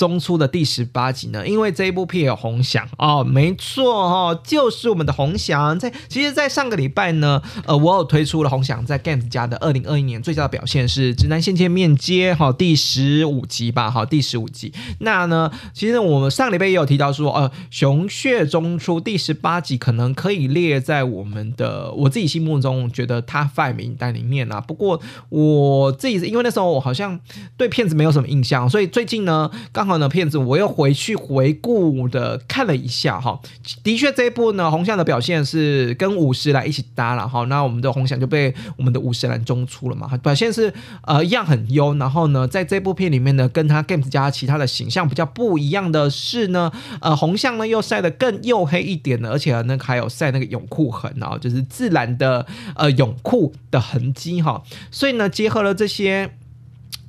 [0.01, 1.47] 中出的第十八集呢？
[1.47, 5.79] 因为这一部片有红翔哦，没错哈，就是我们的红翔。
[5.79, 14.73] 在其实，在上个礼拜呢，呃，我有推出了红翔在 Games 家的二零二一年最佳的表现是《直男线见面接》哈，第十五集吧，哈，第十五集。
[15.01, 24.63] 那呢，其实我们上礼拜也有提到说，呃，熊血中出第十八集可能可以列在我们的我自己心目中觉得他 five 名单里面啊。
[24.63, 27.21] 不过我自己因为那时候我好像
[27.59, 29.90] 对片子没有什么印象，所以最近呢，刚。
[29.91, 33.39] 后呢，片子我又回去回顾的看了一下哈，
[33.83, 40.73] 的确这一部呢，红翔的表现是跟五十来一起搭了哈，那我们的红翔就被我们的五十岚中出了嘛，表现是
[41.03, 56.31] 呃一样很优，然后呢，在这部片里面呢，跟他 Games 加其他的形象比较不一样的是呢，呃红象呢又晒得更黝黑一点的，而且呢还有晒那个泳裤痕啊，就是自然的呃泳裤的痕迹哈，所以呢结合了这些。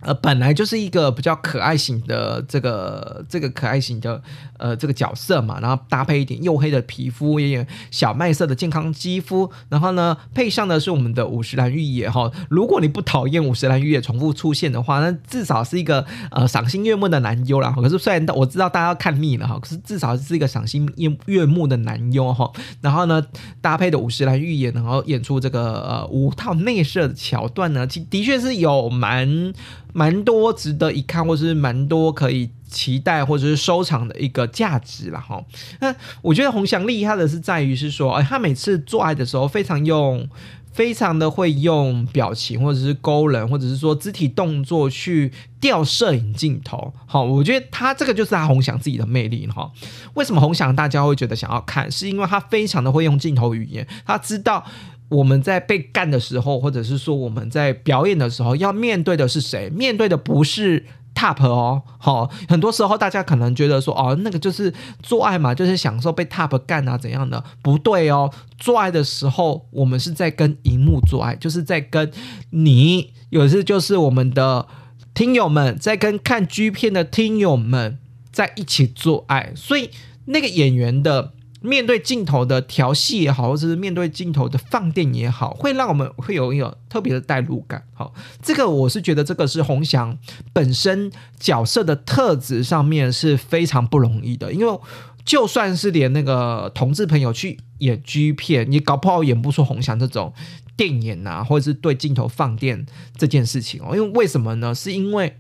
[0.02, 4.22] 呃，本来就是一个比较可爱型的这个这个可爱型的
[4.58, 12.32] 呃这个角色嘛，然后搭配一点黝黑的皮肤，有点小麦色的健康肌肤，然后呢配上的是我们的五十岚御野哈。
[12.50, 17.72] 如果你不讨厌五十岚御野重复出现的话，那至少是一个呃赏心悦目的男优啦。
[17.72, 22.52] 可是虽然我知道大家看腻了哈，可是至少是一个赏心悦悦目的男优哈。
[22.82, 23.24] 然后呢
[23.62, 29.54] 搭配的五十岚御野，然后演出这个呃五套内射的桥段呢，其的确是有蛮。
[29.94, 35.44] 蛮多值得一看，或是蛮多可以期待或者是收藏的一个价值了哈。
[35.80, 40.28] 那我觉得洪翔厉害的是在于是说，哎，他每次做爱的时候非常用，
[40.72, 46.94] 非常的会用表情或者是勾人，或者是说肢体动作去吊摄影镜头。
[47.06, 49.70] 好，我觉得他这个就是他洪翔自己的魅力哈。
[50.14, 54.66] 为什么洪翔大家会觉得想要看，是因为他非常的会用镜头语言，他知道。
[55.12, 59.70] 我们在被干的时候，或者是说我们在表演的时候，要面对的是谁？
[59.70, 67.44] 面对的不是 top 哦，好，很多时候大家可能觉得说，哦，那个就是做爱嘛，就是享受被 top 干啊怎样的？
[67.62, 72.10] 不对哦，做爱的时候，我们是在跟荧幕做爱，就是在跟
[72.52, 74.66] 你，有时就是我们的
[75.14, 77.98] 听友们，在跟看 G 片的听友们
[78.32, 79.90] 在一起做爱，所以
[80.28, 81.34] 那个演员的。
[81.62, 87.84] 面对镜头的调戏也好，或者是面对镜头的放电也好，会让我们会有一种特别的代入感。
[87.94, 90.18] 好，这个我是觉得这个是洪翔
[90.52, 94.80] 本身角色的特质上面是非常不容易的，因为
[95.24, 100.34] 就算是连那个同志朋友去演 G 片，你搞不好演不出洪翔这种
[100.76, 103.96] 电影啊，或者是对镜头放电这件事情哦。
[103.96, 104.74] 因为为什么呢？
[104.74, 105.38] 是因为。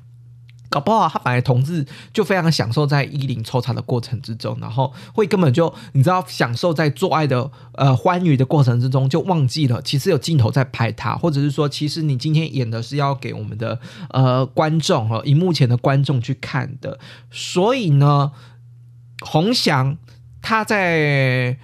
[0.71, 13.77] 搞不好他本来同志就非常享受在衣领抽查的过程之中，然后会根本就你知道享受在做爱的呃欢愉的过程之中，就忘记了其实有镜头在拍他，或者是说其实你今天演的是要给我们的
[14.12, 16.97] 呃观众和荧幕前的观众去看的，
[17.29, 18.31] 所以呢，
[19.19, 19.97] 洪翔
[20.41, 21.60] 他在。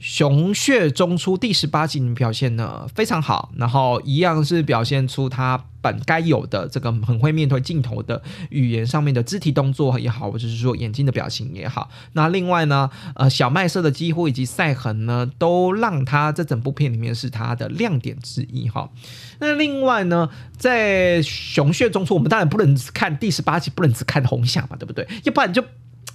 [0.00, 5.60] 熊血中出第十八集表现呢非常好，然后一样是表现出他
[5.92, 11.88] 本该有的这个很会面对镜头的语言上面的肢体动作也好，或者是说眼睛的表情也好。
[12.12, 18.90] 那另外呢，呃，小麦色的几乎以及赛痕呢，都让他这整部片里面是他的亮点之一哈。
[19.38, 25.08] 那另外呢，在熊血中出，我们当然不能只看第十八集，不能只看红霞嘛，对不对？
[25.24, 25.64] 要不然就。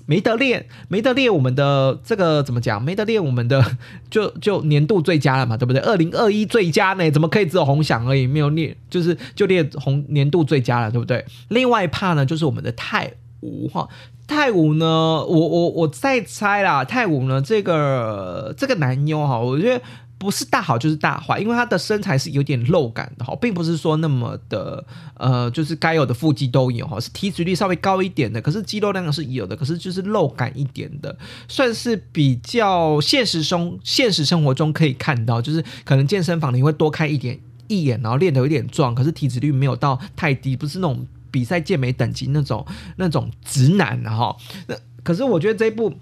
[0.06, 2.82] 没得练，没得练，我们的这个怎么讲？
[2.82, 3.64] 没得练，我们的
[4.10, 5.82] 就就年度最佳了嘛，对不对？
[5.82, 8.28] 二零二一最佳呢，怎么可以只有红响而已？
[8.28, 11.24] 没有练，就是就练红年度最佳了，对不对？
[11.50, 13.12] 另外一帕呢，就是我们的泰
[13.42, 13.88] 武哈，
[14.28, 19.82] 泰武呢，我我我再猜啦，泰武呢，这个这个男优哈，我觉得。
[20.24, 24.84] 不是大好就是大坏，因为他的身材是有点肉感的哈，并不是说那么的
[25.16, 31.16] 呃，就是该有的腹肌都有哈，是体脂率稍微高一点的，可是肌肉量是有的，可是就是肉感一点的，
[31.48, 44.36] 算是比较现实生现实生活中可以看到，就是可能健身房你会多看一点一眼，然后练得有点壮，可是体脂率没有到太低，不是那种比赛健美等级那种那种直男哈。
[44.68, 45.94] 那可是我觉得这一部。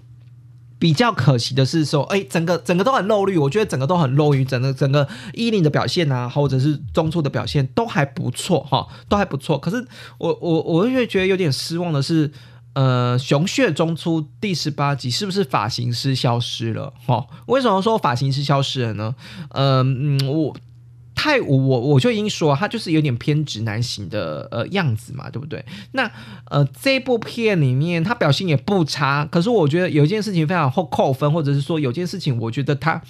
[0.82, 9.56] 比较可惜的是说，哎，整个整个都很漏绿，我觉得整个都很漏绿整个整个伊林的表现啊，或者是中处的表现都还不错哈，都还不错。
[9.56, 9.86] 可是
[10.18, 12.32] 我我我越觉得有点失望的是，
[12.72, 16.92] 呃，熊血中出第十八集是不是发型师消失了？
[17.06, 19.14] 哈，为什么说发型师消失了呢？
[19.50, 20.56] 嗯嗯，我。
[21.14, 25.64] 太武，我我就已经说他就是有点偏直男型的呃样子嘛，对不对？
[25.92, 26.10] 那
[26.46, 33.00] 呃这部片里面他表现也不差，可是我觉得有一件事情非常后扣分，或者是说有件事情我觉得他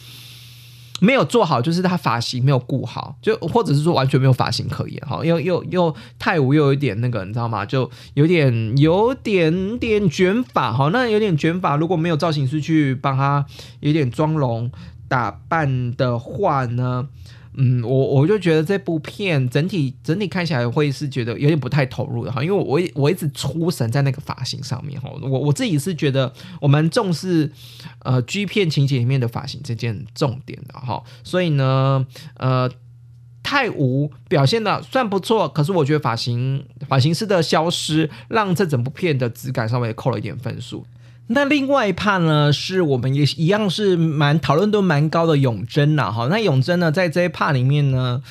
[1.00, 7.64] 没有做好，就是他发型没有顾好，就或者是说完全没有发型可言哈，又又又太武又有一点那个你知道吗？
[7.64, 13.44] 就有点有点点卷发哈，那有点卷发，如果没有造型师去帮他
[13.80, 14.70] 有点妆容
[15.08, 17.08] 打扮的话呢？
[17.54, 27.52] 嗯，我我就觉得这部片整体整体看起来会是觉得有点不太投入的哈，因为我我一直出神在那个发型上面哈，我我自己是觉得我们重视
[28.00, 32.06] 呃 G 片情节里面的发型这件重点的哈，所以呢
[32.38, 32.70] 呃
[33.42, 40.86] 太无表现的算不错，可是我觉得发型发型师的消失让这整部片的质感稍微扣了一点分数。
[41.34, 48.22] 那另外一派呢，是我们也一样是蛮讨论度蛮高的永贞呐，哈，那永贞呢，在这一派里面呢，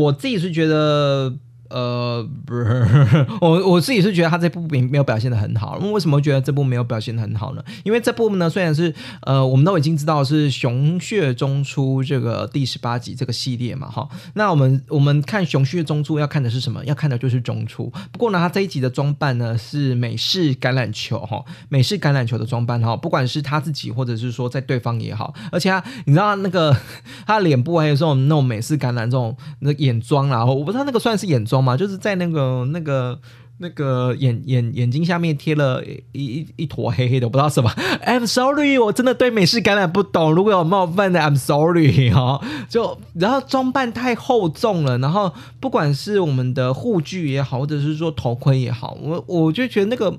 [0.00, 1.34] 我自己是觉得。
[1.72, 5.78] 呃，不是，我我自己是觉得他这部没没有表现的很好。
[5.80, 7.64] 那为什么觉得这部没有表现的很好呢？
[7.82, 14.06] 因为这部呢，虽然是呃，我们都已经知道是《熊血中出》这个第十八集这个系列嘛，哈。
[14.34, 16.84] 那我们我们看《熊血中出》要看的是什么？
[16.84, 17.90] 要看的就是中出。
[18.12, 26.76] 不过呢，他这一集的装扮呢是美式橄榄球，哈，美式橄榄球的装扮，哈，不管是他自己或者是说在对方也好，而且他你知道那个
[27.26, 31.61] 他脸部还有这种那种美式橄榄这种那眼妆然后我不知道那个算是眼妆。
[31.62, 33.18] 嘛，就是在那个那个
[33.58, 37.70] 那个眼眼眼睛下面贴了一一一坨黑黑的，我不知道什么。
[38.04, 42.40] I'm sorry，我真的对美式橄榄不懂，如果有冒犯的，I'm sorry 哈。
[42.68, 50.18] 就然后装扮太厚重了，然后不管是我们的护具也好，或者是说头盔也好，我我就觉得那个。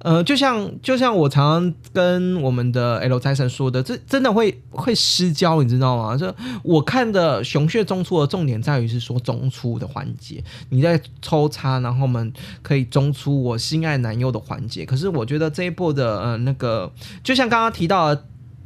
[0.00, 6.16] 呃，就像就像我常常跟我们的 L 财神说的，这真的会会失焦，你知道吗？
[6.16, 6.32] 就
[6.62, 12.32] 我看的熊血中出的重点在于是说中出的环节，你在抽插，然后我们
[12.62, 14.84] 可以中出我心爱男优的环节。
[14.84, 16.92] 可是我觉得这一部的呃那个，
[17.24, 18.16] 就像刚刚提到。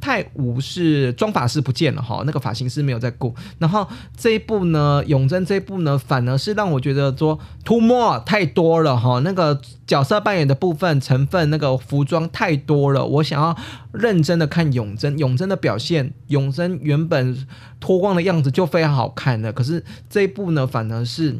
[0.01, 3.33] 太武是妆法师不见了哈，那个发型师没有在顾。
[3.59, 3.87] 然后
[4.17, 13.05] 这一部呢，永贞这一部呢，反而是让我觉得说 too more 太多了哈，那个角色扮演的部分成分，那个服装太多了。
[13.05, 13.55] 我想要
[13.93, 17.47] 认真的看永贞，永贞的表现，永贞原本
[17.79, 21.37] 脱光的样子就非常好看的，可是这一部呢，反而是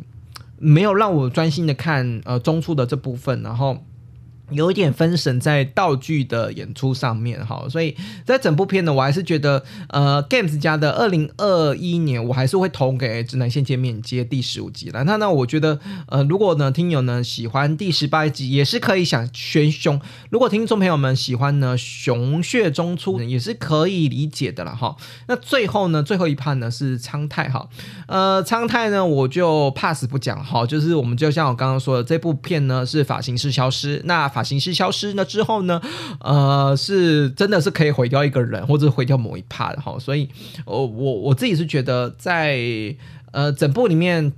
[0.59, 3.83] 没有让我专心的看呃中出的这部分，然后。
[4.51, 7.95] 有一点分神在道具的演出上面哈，所以
[8.25, 15.03] 在整部片呢，我还是觉得呃，Games 家的二零二一年，我还是会投给《指南线见面接》第十五集了。
[15.03, 19.99] 那那我觉得呃，如果呢听友呢喜欢第十八集，也是可以想选熊。
[20.29, 24.95] 如果听众朋友们喜欢呢熊血中出，也是可以理解的了哈。
[25.27, 27.67] 那最后呢，最后一判呢是昌泰哈，
[28.07, 35.81] 呃，昌泰呢我就 pass 不讲哈，就是我们就像我刚刚说的，这部片呢是发型师消失，那发形式消失那之后呢，
[36.19, 40.29] 呃，是真的是可以毁掉一个人，或者毁掉某一 part 哈，所以，
[40.65, 42.59] 我我我自己是觉得在
[43.31, 44.31] 呃整部里面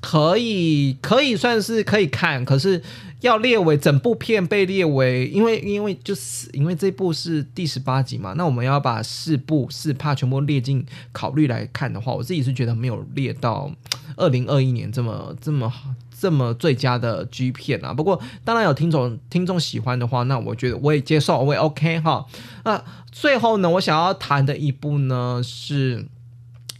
[0.00, 2.82] 可以可以算是可以看，可是
[3.22, 13.72] 要列为整部片被列为，因为因为就是因为这部是第十八集嘛，那我们要把四部四 part 全部列进考虑来看的话，我自己是觉得没有列到
[14.16, 15.90] 二零二一年这么这么好。
[16.18, 17.92] 这么最佳的 G 片啊！
[17.92, 22.24] 不过当然有听众听众喜欢的话，那我觉得我也接受，我也 OK 哈。
[22.64, 26.06] 那最后呢，我想要谈的一部呢是。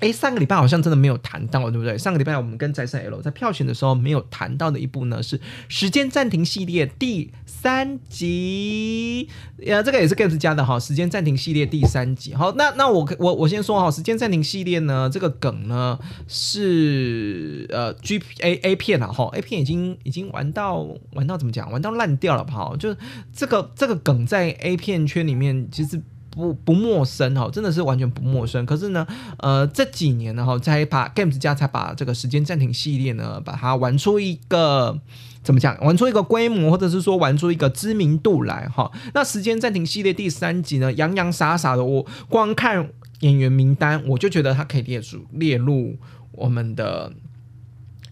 [0.07, 1.99] 哎，上个礼拜好像真的没有谈到，对不对？
[1.99, 5.37] 上个礼拜我们跟宅生 L 在票选的时候没有谈到的一部呢，是
[5.69, 9.29] 《时间暂停》系列第三集。
[9.67, 12.33] 呃，这个也是 Games 家的哈，《时间暂停》系列第三集。
[12.35, 15.99] 好，那那我我我先说哈，《时间暂停》系列呢，这个梗呢
[16.29, 21.69] 是呃 G P A A 片啊，哈，A 片已经已经玩到玩到怎么讲？
[21.73, 22.97] 玩到烂掉了，哈，就是
[23.33, 26.01] 这个这个梗在 A 片圈里面其实。
[26.37, 28.65] 不不陌生哈，真的是完全不陌生。
[28.67, 29.07] 可是呢，
[29.39, 35.01] 呃，这几年呢哈，才把 Games 家才把这个时间暂停系列呢，把它玩出一个
[35.43, 38.93] 怎么讲，玩出一个规模，或者是说玩出一个知名度来哈。
[39.15, 45.97] 那时间暂停系列第三集呢，洋洋洒洒的，我光看演员名单，我就觉得它可以列入列入
[46.33, 47.13] 我们的。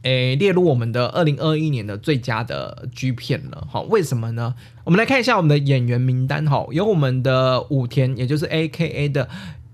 [0.05, 4.55] 诶，列入我们的二零二一年的最佳的 G 片了，哈，为什么呢？
[4.85, 9.31] 我们来看一下我们的演员名单，哈，有我们的武田，也就是 A K A 的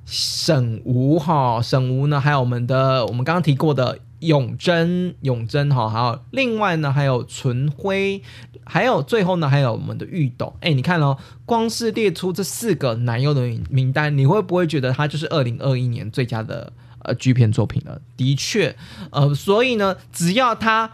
[0.07, 8.23] 沈吴，哈，沈吴呢，还有我们的我们刚刚提过的永贞，永贞，哈，还有另外呢，还有纯辉，
[8.63, 16.73] 还有最后呢，还有我们的玉斗，哎，你看哦，光是列出这四个男优的名单，你会不会觉得他就是二零二一年最佳的？
[17.03, 18.77] 呃，G 片作品了，的确，
[19.11, 20.91] 呃，所以呢，只要它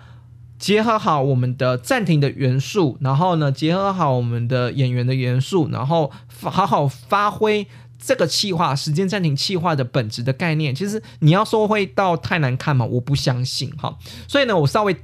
[0.58, 7.66] 结合好我们的暂停的元素，然后呢，结合好我们的演员的元素，然后好好发挥
[7.98, 12.84] 这个气化时间暂停气化的本质的概念，其实你要说会到太难看吗？
[12.84, 13.96] 我不相信哈。
[14.28, 14.96] 所以呢，我稍微。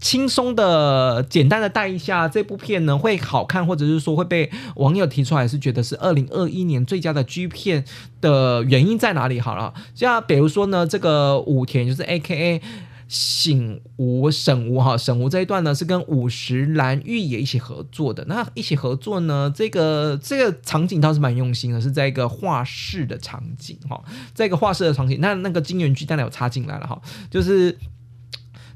[0.00, 7.84] 轻松的、简单的带一下这部片呢，会好看，或者是说会被网友提出来，是觉得是二零二一年最佳的 G 片
[8.22, 9.38] 的原因在哪里？
[9.38, 12.62] 好了，像比如说呢，这个武田就是 A K A
[13.08, 18.24] 醒吴沈吴哈，沈吴这一段呢是跟五十岚玉也一起合作的。
[18.26, 26.98] 那一起合作呢，这个这个场景倒是蛮用心的，是在一个画室的场景哈，在一个画室的场景，那那个金元剧当然有插进来了哈，
[27.30, 27.76] 就是。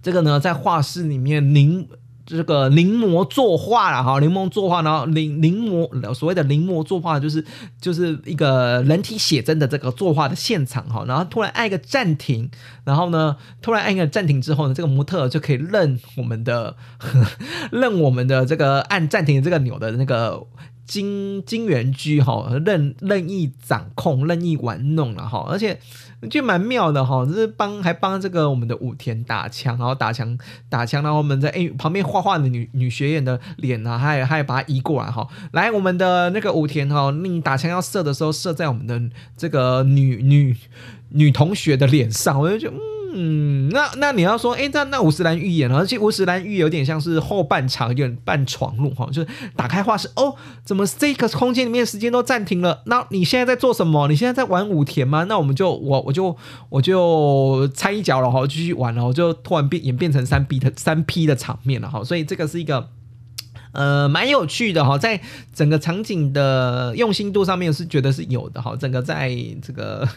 [0.05, 1.89] 这个呢，在画室里面临
[2.27, 7.43] 这个临摹作画了哈，临摹作画，然后临临摹所谓的临摹作画，就是
[7.81, 12.51] 就是一个人体写真的这个作画的现场哈，然后突然按一个暂停，
[12.85, 16.77] 然后呢，突然按一个暂停之后呢，这个模特就可以认我们的
[17.73, 20.47] 认我们的这个按暂停这个钮的那个。
[20.87, 25.79] 金金元居哈任任意掌控任意玩弄了哈，而且
[26.31, 39.01] 就蛮妙的哈，就是帮还帮这个我们的武田打枪，然后打枪打枪，然后我们在哎旁边画画的女女学员的脸啊，还还把它移过来哈，来我们的那个武田哈，你打枪要射的时候射在我们的
[39.37, 40.57] 这个女女
[41.11, 43.04] 女同学的脸上，我就觉得嗯。
[43.17, 50.35] 嗯，那那你要说，哎，那那五十岚预言，而且五十岚预言有点像是后半场有点半闯入哈，就是打开画室，哦，
[50.65, 52.83] 怎么这个空间里面时间都暂停了？
[52.87, 54.09] 那你现在在做什么？
[54.09, 55.23] 你现在在玩武田吗？
[55.29, 56.37] 那我们就我我就
[56.69, 62.89] 我就掺一脚了哈，继续玩了，我就突然变演变成三 B 的三 P 的场面了哈，所以这个是一个
[63.71, 65.21] 呃蛮有趣的哈，在
[65.55, 69.31] 整个场景的用心度上面是觉得是有的哈，整个在
[69.63, 70.09] 这个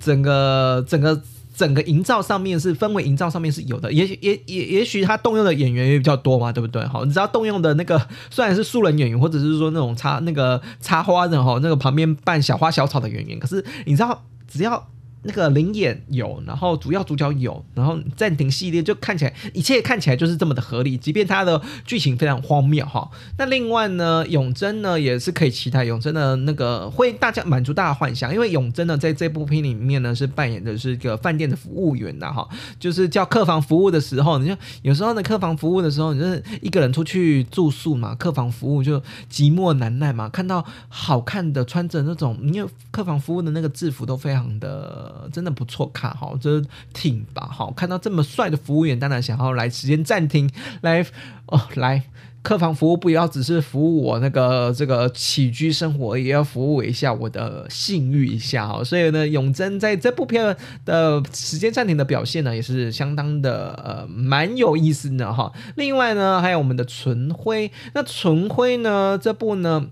[0.00, 1.22] 整个整个。
[1.58, 6.86] 整个营造上面是氛围营造上面是有的，也也也也许他动用的演员也比较多嘛，对不对？
[6.86, 8.00] 好，你知道动用的那个
[8.30, 14.88] 虽然是素人演员，或者是说那种插那个插花的哈，那个旁边扮小花小草的演员，可是你知道只要。
[15.22, 23.10] 那个灵眼有，然后主要主角有，然后暂停系列就看起来一切看起来就是这么的合理，即便它的剧情非常荒谬哈。
[23.36, 32.48] 那另外呢，永贞呢也是可以期待永贞的那个会大家满足大家幻想，因为永贞呢在这部片里面呢是扮演的是一个饭店的服务员的哈，
[32.78, 39.00] 就是叫客房服务的时候，你就有时候呢客房服务的时候，你就是一个人出去住宿嘛，客房服务就
[39.30, 45.07] 寂寞难耐嘛，看到好看的穿着那种因为客房服务的那个制服都非常的。
[45.08, 50.50] 呃，真的不错看哈，这挺吧哈，看到这么帅的服务员，当然想要来时间暂停，
[50.82, 51.02] 来
[51.46, 52.02] 哦来
[52.42, 58.84] 客房服务，不要只是服务我那个这个起居生活，也要服务一下我的性欲一下哈。
[58.84, 60.54] 所以呢，永贞在这部片
[60.84, 65.50] 的时间暂停的表现呢，也是相当的呃蛮有意思的哈。
[65.76, 69.86] 另外呢，还有我们的纯辉，那纯辉呢这部呢。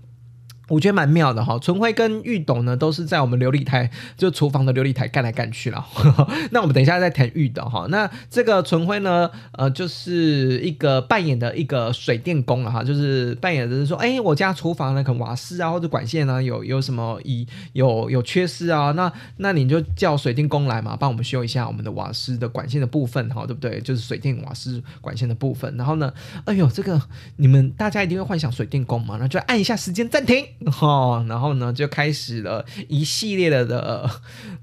[0.69, 5.85] 我觉得蛮妙的哈，纯辉跟玉斗呢都是在我们琉璃台，就厨房的琉璃台干来干去了。
[6.51, 7.87] 那我们等一下再谈玉斗哈。
[7.89, 23.79] 那这个纯辉呢，呃，就是一个扮演的一个水电工了哈，就是扮演的是说，哎，我家厨房呢，可能瓦斯啊或者管线呢有有什么以有有缺失啊，那那你就叫水电工来嘛，帮我们修一下我们的瓦斯的管线的部分哈，对不对？
[23.79, 25.73] 就是水电瓦斯管线的部分。
[25.77, 26.13] 然后呢，
[26.43, 27.01] 哎呦，这个
[27.37, 30.45] 你们大家一定会幻想水电工嘛，那就按一下时间暂停。
[30.65, 34.09] 哈，然后呢，就开始了一系列的的，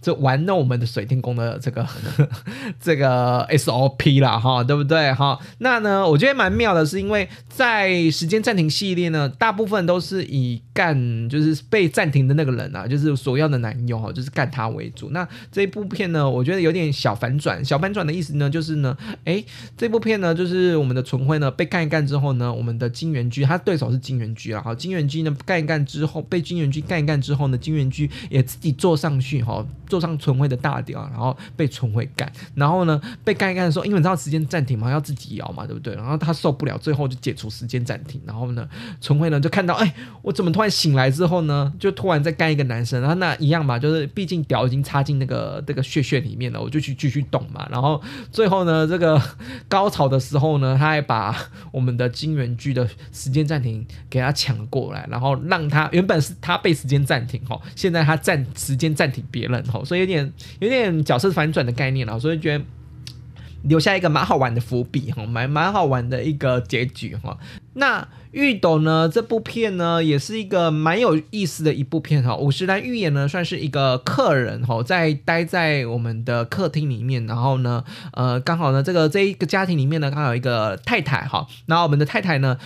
[0.02, 1.86] 就玩弄我们的水电工的这个
[2.80, 5.12] 这个 SOP 啦，哈，对不对？
[5.12, 15.10] 哈，那呢，我觉得蛮妙的，是因为在时间暂停系列呢，大部分都是以干就是被暂停的那个人啊，就是所要的男友哈，就是干他为主。
[15.10, 19.42] 那这一部片呢，我觉得有点小反转，小反转的意思呢，就是呢，哎，
[19.76, 25.83] 这部片呢，就是我们的纯辉呢被干一干之后呢，我们的金元居他对手是金元居啊，好，金元居呢干一干。
[25.84, 35.94] 之后被金元居干一干之后呢，金元居也自己坐上去哈，坐上纯辉的大屌，然后被纯辉干，然后呢被干一干的时候，因为你知道时间暂停嘛，要自己摇嘛，对不对？
[35.96, 38.68] 然后他受不了，最后就解除时间暂停，然后呢
[39.00, 49.20] 纯辉呢就看到，哎，我怎么突然醒来之后呢，就突然在干一个男生，然后那一样嘛，就是毕竟屌已经插进那个这个血血里面了，我就去继续动嘛，然后最后呢这个
[49.68, 51.36] 高潮的时候呢，他还把
[51.72, 55.64] 我们的金元居的时间暂停给他抢过来，然后让。
[55.74, 62.64] 他原本是他被时间暂停哈，现在他暂时间暂停别人哈，所以有点有点角色反转的概念了，所以觉得
[63.64, 67.36] 留下一个蛮好玩的伏笔哈，蛮蛮好玩的一个结局哈。
[67.74, 69.08] 那玉斗呢？
[69.08, 72.36] 这部片呢，也是一个蛮有意思的一部片哈。
[72.36, 82.58] 五十岚预言呢，算是一个客人哈，在待在我们的客厅里面，然后呢，呃，刚好呢，这个这一个家庭里面呢，刚好有一个太太哈，然后我们的太太呢。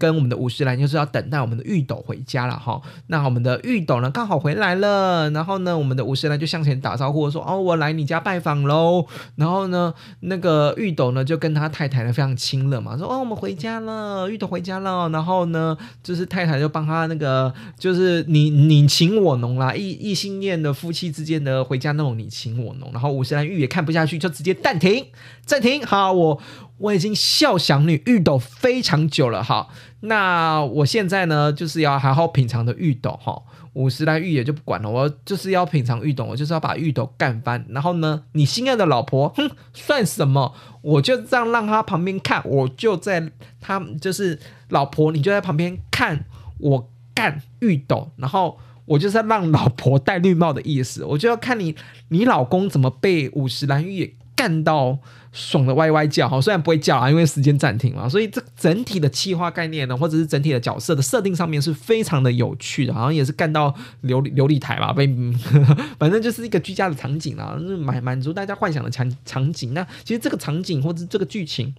[0.00, 2.82] 跟我们的五十岚就是要等待我们的玉斗回家了哈。
[3.06, 5.30] 那我们的玉斗呢，刚好回来了。
[5.30, 9.06] 然后呢，我们的五十岚就向前打招呼说：“哦，我来你家拜访喽。”
[9.36, 22.90] 然后呢，那个玉斗呢就跟他太太呢非常亲热嘛，说：“哦，我们回家了，玉斗回回家了。”然后呢，就是太太就帮他那个，就是你你情我浓啦，异异性恋的夫妻之间的回家那种你情我浓。
[22.92, 25.04] 然后五十岚玉也看不下去，就直接暂停，
[25.44, 25.84] 暂停。
[25.84, 26.40] 好，我。
[26.78, 33.40] 我已经笑想你玉斗非常久了好，那我现在呢就是要好好品尝的玉斗哈，
[33.76, 37.62] 五十来玉也就不管了，我就是要品尝玉斗，我就是要把玉斗干翻。
[37.68, 40.54] 然后呢，你心爱的老婆，哼，算什么？
[40.80, 44.38] 我就这样让他旁边看，我就在他就是
[44.70, 46.24] 老婆，你就在旁边看
[46.58, 51.76] 我干玉斗，然后我就是要让老婆戴绿帽的意思，我就要看你
[52.08, 54.98] 你老公怎么被五十蓝玉干到。
[55.32, 63.68] 爽的歪歪叫哈，虽然不会叫啊，因为时间暂停嘛，所以这整体的气化概念呢，或者是整体的角色的设定上面是非常的有趣的，好像也是干到
[64.04, 65.06] 琉璃琉璃台吧，被
[66.00, 69.74] 反正就是一个居家的场景啊，满满足大家幻想的场场景。
[69.74, 71.74] 那其实这个场景或者这个剧情。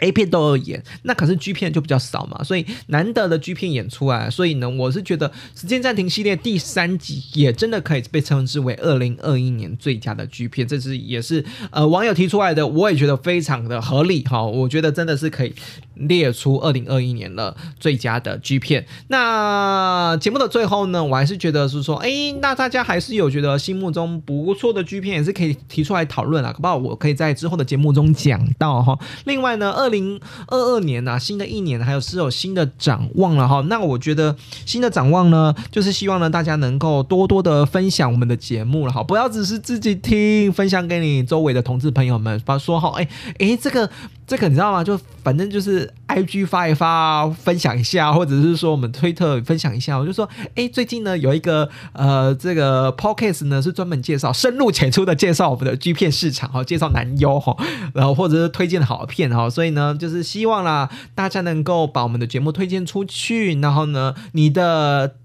[0.00, 5.28] A 片都有演，那可是 G 片就比较少嘛，所以难得的 G 片演出来，所以呢，我是觉得
[5.58, 15.54] 《时间暂停》系列第三集也真的可以被称之为二零二一年最佳的 G 片，这是也是呃网友提出来的，我也觉得非常的合理哈，我觉得真的是可以
[15.96, 18.86] 列出二零二一年的最佳的 G 片。
[19.08, 26.76] 那节目的最后呢，我还是觉得是说，哎，那大家还是有觉得心目中不错的 G 片，也是可以提出来讨论啊，好不好？
[26.76, 28.98] 我可以在之后的节目中讲到哈。
[29.24, 33.60] 另外呢，二零二二年呢，新的一年还有是有新的展望了哈。
[33.68, 43.88] 那我觉得新的展望呢，就是希望呢大家能够多多的分享我们的节目了哈，不要只是自己听，分享给你周围的同志朋友们，把说哈，哎哎，这个
[44.26, 44.84] 这个你知道吗？
[44.84, 49.98] 就反正就是 I G 发一发，分享一下，或者是说我们推特分享一下。
[49.98, 57.56] 我就说，哎，最近呢有一个呃这个 podcast 呢是专门介绍深入浅出的介绍我们的 G 片市场哈，介绍男优哈，
[57.94, 65.16] 然后或者是推荐好片哈，所以呢就是希望啦大家能够把我们的节目推荐出去，然后呢你的。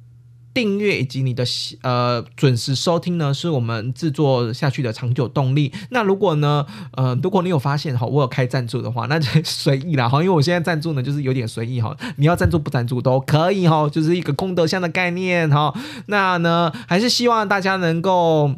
[0.53, 1.43] 订阅以及你的
[1.81, 5.71] 呃准时收听呢，是我们制作下去的长久动力。
[5.91, 15.73] 那如果呢，呃，如果你有发现哈，我有开赞助的话，那就随意啦哈，因为我现在赞助呢就是有点随意哈，你要赞助不赞助都可以哈，就是一个功德箱的概念哈。
[16.07, 18.55] 那呢，还是希望大家能够。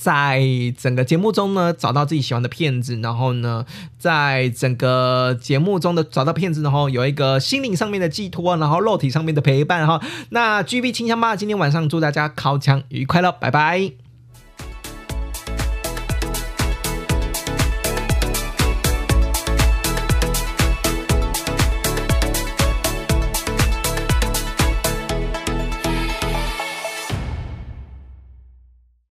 [0.00, 0.40] 在
[0.78, 3.66] 整个节目中呢，找到自己喜欢的片子，然后呢，
[3.98, 10.00] 在整个节目中的找到片子，然后有一个心灵上面的寄托，然后肉体上面的陪伴哈。
[10.30, 14.07] 那 G B 清香吧，今天晚上祝大家烤枪愉快了，拜拜。